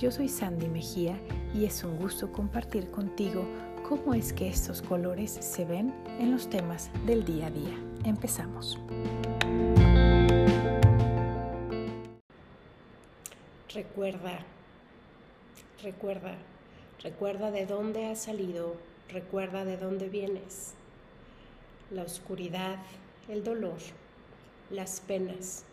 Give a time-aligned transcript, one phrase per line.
[0.00, 1.20] Yo soy Sandy Mejía
[1.54, 3.44] y es un gusto compartir contigo
[3.86, 7.76] cómo es que estos colores se ven en los temas del día a día.
[8.06, 8.78] Empezamos.
[13.74, 14.38] Recuerda,
[15.82, 16.34] recuerda,
[17.02, 18.76] recuerda de dónde has salido,
[19.10, 20.72] recuerda de dónde vienes.
[21.90, 22.78] La oscuridad,
[23.28, 23.76] el dolor,
[24.70, 25.66] las penas,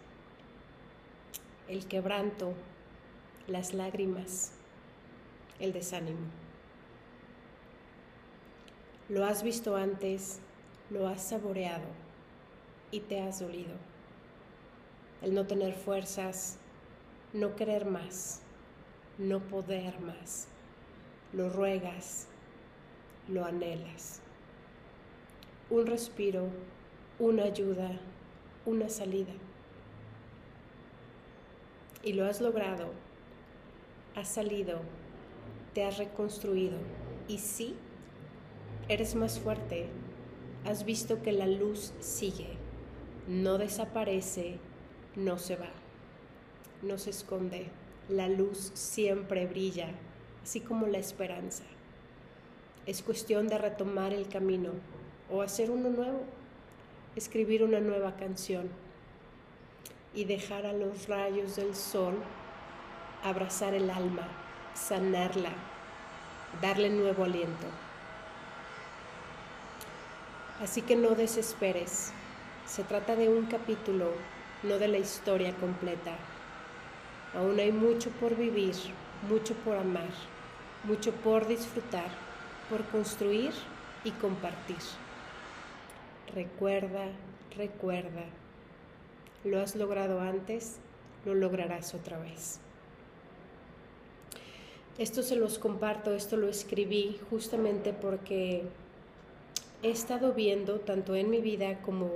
[1.69, 2.53] el quebranto,
[3.47, 4.51] las lágrimas,
[5.59, 6.27] el desánimo.
[9.07, 10.41] Lo has visto antes,
[10.89, 11.87] lo has saboreado
[12.91, 13.73] y te has dolido.
[15.21, 16.57] El no tener fuerzas,
[17.31, 18.41] no querer más,
[19.17, 20.49] no poder más.
[21.31, 22.27] Lo ruegas,
[23.29, 24.21] lo anhelas.
[25.69, 26.49] Un respiro,
[27.17, 27.91] una ayuda,
[28.65, 29.33] una salida.
[32.03, 32.91] Y lo has logrado,
[34.17, 34.81] has salido
[35.77, 36.75] te has reconstruido
[37.27, 37.75] y sí,
[38.89, 39.85] eres más fuerte.
[40.65, 42.47] Has visto que la luz sigue,
[43.27, 44.57] no desaparece,
[45.15, 45.69] no se va,
[46.81, 47.67] no se esconde.
[48.09, 49.89] La luz siempre brilla,
[50.41, 51.65] así como la esperanza.
[52.87, 54.71] Es cuestión de retomar el camino
[55.29, 56.23] o hacer uno nuevo,
[57.15, 58.67] escribir una nueva canción
[60.15, 62.15] y dejar a los rayos del sol
[63.23, 64.27] abrazar el alma
[64.77, 65.51] sanarla,
[66.61, 67.67] darle nuevo aliento.
[70.61, 72.11] Así que no desesperes,
[72.65, 74.11] se trata de un capítulo,
[74.63, 76.15] no de la historia completa.
[77.35, 78.75] Aún hay mucho por vivir,
[79.29, 80.09] mucho por amar,
[80.83, 82.09] mucho por disfrutar,
[82.69, 83.51] por construir
[84.03, 84.77] y compartir.
[86.33, 87.05] Recuerda,
[87.55, 88.25] recuerda,
[89.43, 90.77] lo has logrado antes,
[91.25, 92.59] lo lograrás otra vez.
[94.97, 98.63] Esto se los comparto, esto lo escribí justamente porque
[99.83, 102.09] he estado viendo tanto en mi vida como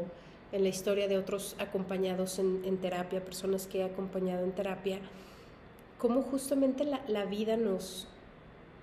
[0.52, 5.00] en la historia de otros acompañados en, terapia, personas que he acompañado en terapia,
[6.00, 8.08] cómo justamente la, la vida nos,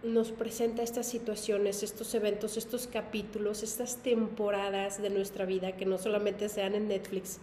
[0.05, 5.99] nos presenta estas situaciones, estos eventos, estos capítulos, estas temporadas de nuestra vida que no
[5.99, 7.39] solamente sean en Netflix,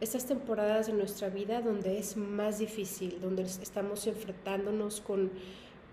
[0.00, 5.30] estas temporadas de nuestra vida donde es más difícil, donde estamos enfrentándonos con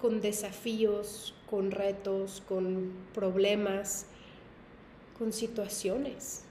[0.04, 4.06] con desafíos, con retos, con problemas,
[5.18, 6.44] con situaciones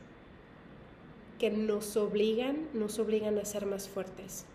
[1.38, 4.46] que nos obligan, nos obligan a ser más fuertes.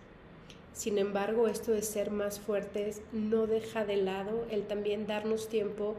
[0.73, 5.93] Sin embargo, esto de ser más fuertes no deja de lado el también darnos tiempo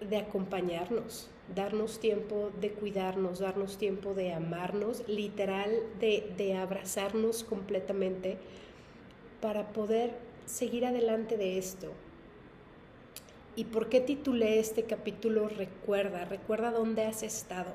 [0.00, 8.38] de acompañarnos, darnos tiempo de cuidarnos, darnos tiempo de amarnos, literal de, de abrazarnos completamente
[9.40, 10.12] para poder
[10.46, 11.92] seguir adelante de esto.
[13.56, 16.24] ¿Y por qué titulé este capítulo Recuerda?
[16.24, 17.72] Recuerda dónde has estado.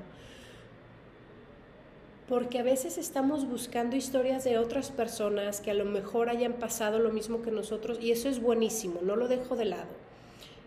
[2.27, 6.97] Porque a veces estamos buscando historias de otras personas que a lo mejor hayan pasado
[6.97, 10.04] lo mismo que nosotros y eso es buenísimo, no lo dejo de lado.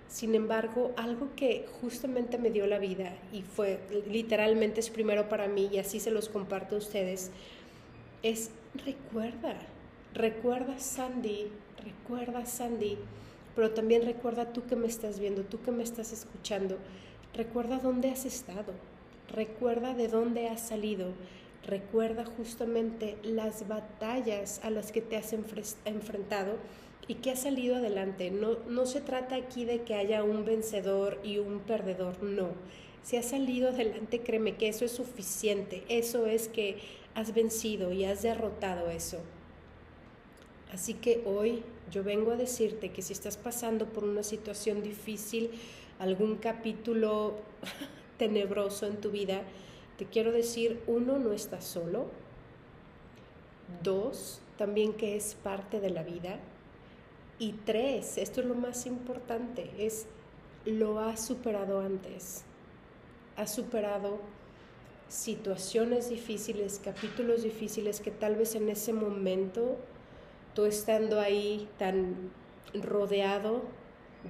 [0.09, 5.49] Sin embargo, algo que justamente me dio la vida y fue literalmente es primero para
[5.49, 7.31] mí y así se los comparto a ustedes,
[8.23, 9.55] es recuerda,
[10.15, 11.49] recuerda Sandy,
[11.85, 12.97] recuerda Sandy,
[13.55, 16.79] pero también recuerda tú que me estás viendo, tú que me estás escuchando,
[17.35, 18.73] recuerda dónde has estado,
[19.29, 21.13] recuerda de dónde has salido,
[21.67, 25.35] recuerda justamente las batallas a las que te has
[25.85, 26.57] enfrentado
[27.09, 28.31] y que has salido adelante.
[28.31, 32.51] No, no se trata aquí de que haya un vencedor y un perdedor, no.
[33.03, 36.77] Si has salido adelante, créeme que eso es suficiente, eso es que
[37.15, 39.19] has vencido y has derrotado eso.
[40.71, 45.51] Así que hoy yo vengo a decirte que si estás pasando por una situación difícil,
[45.99, 47.37] algún capítulo
[48.19, 49.43] tenebroso en tu vida,
[49.97, 52.07] te quiero decir, uno, no estás solo.
[53.83, 56.39] Dos, también que es parte de la vida.
[57.41, 60.07] Y tres, esto es lo más importante, es
[60.65, 62.43] lo has superado antes.
[63.37, 64.19] Has superado
[65.09, 69.77] situaciones difíciles, capítulos difíciles que tal vez en ese momento
[70.55, 72.33] tú estando ahí tan
[72.75, 73.63] rodeado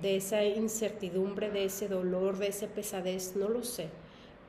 [0.02, 3.88] de esa incertidumbre, de ese dolor, de esa pesadez, no lo sé.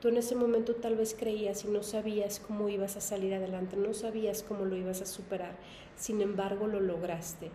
[0.02, 3.76] Tú en ese momento tal vez creías y no sabías cómo ibas a salir adelante,
[3.76, 5.56] no sabías cómo lo ibas a superar,
[5.96, 7.50] sin embargo lo lograste.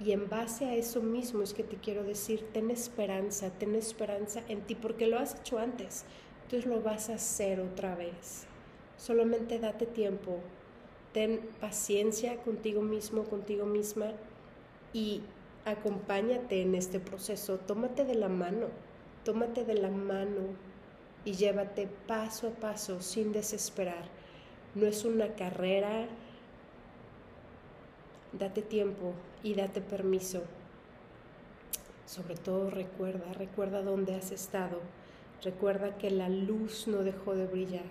[0.00, 4.42] Y en base a eso mismo es que te quiero decir, ten esperanza, ten esperanza
[4.48, 6.04] en ti, porque lo has hecho antes,
[6.42, 8.46] entonces lo vas a hacer otra vez.
[8.96, 10.40] Solamente date tiempo,
[11.12, 14.12] ten paciencia contigo mismo, contigo misma
[14.92, 15.22] y
[15.64, 18.66] acompáñate en este proceso, tómate de la mano,
[19.24, 20.42] tómate de la mano
[21.24, 24.04] y llévate paso a paso sin desesperar.
[24.74, 26.08] No es una carrera,
[28.38, 30.42] date tiempo y date permiso.
[32.06, 34.80] Sobre todo recuerda, recuerda dónde has estado,
[35.42, 37.86] recuerda que la luz no dejó de brillar,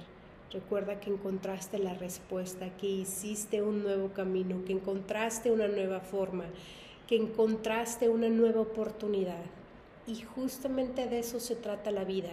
[0.52, 6.46] recuerda que encontraste la respuesta, que hiciste un nuevo camino, que encontraste una nueva forma,
[7.08, 9.44] que encontraste una nueva oportunidad.
[10.06, 12.32] Y justamente de eso se trata la vida.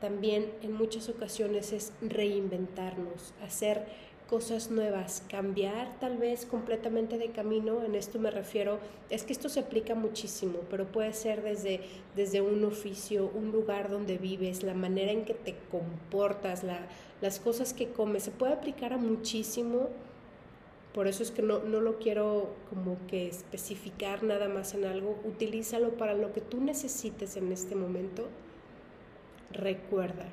[0.00, 3.86] También en muchas ocasiones es reinventarnos, hacer
[4.28, 8.78] cosas nuevas, cambiar tal vez completamente de camino, en esto me refiero,
[9.10, 11.80] es que esto se aplica muchísimo, pero puede ser desde,
[12.14, 16.86] desde un oficio, un lugar donde vives, la manera en que te comportas, la,
[17.20, 19.88] las cosas que comes, se puede aplicar a muchísimo
[20.98, 25.16] por eso es que no, no lo quiero como que especificar nada más en algo.
[25.24, 28.26] Utilízalo para lo que tú necesites en este momento.
[29.52, 30.26] Recuerda,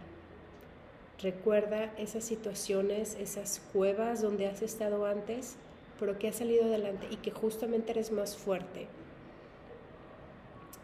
[1.21, 5.55] recuerda esas situaciones, esas cuevas donde has estado antes,
[5.99, 8.87] pero que has salido adelante y que justamente eres más fuerte.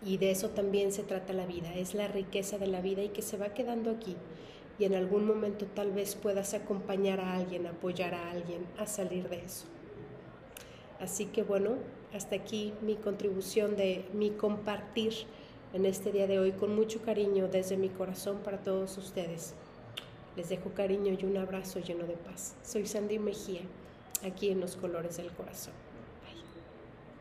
[0.03, 3.09] Y de eso también se trata la vida, es la riqueza de la vida y
[3.09, 4.15] que se va quedando aquí
[4.81, 9.29] y en algún momento tal vez puedas acompañar a alguien, apoyar a alguien a salir
[9.29, 9.65] de eso.
[10.99, 11.75] Así que bueno,
[12.15, 15.13] hasta aquí mi contribución de mi compartir
[15.73, 19.53] en este día de hoy con mucho cariño desde mi corazón para todos ustedes.
[20.35, 22.55] Les dejo cariño y un abrazo lleno de paz.
[22.63, 23.61] Soy Sandy Mejía,
[24.23, 25.73] aquí en Los Colores del Corazón.